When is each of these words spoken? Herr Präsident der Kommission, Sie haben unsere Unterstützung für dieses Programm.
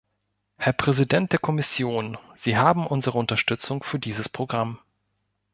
Herr 0.57 0.73
Präsident 0.73 1.31
der 1.31 1.37
Kommission, 1.37 2.17
Sie 2.35 2.57
haben 2.57 2.87
unsere 2.87 3.19
Unterstützung 3.19 3.83
für 3.83 3.99
dieses 3.99 4.29
Programm. 4.29 4.79